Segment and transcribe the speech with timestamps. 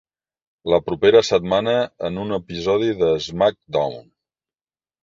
[0.73, 1.75] La propera setmana
[2.09, 4.07] en un episodi de SmackDown!